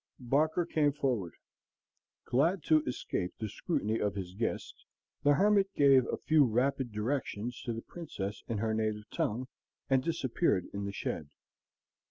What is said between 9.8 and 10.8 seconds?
and disappeared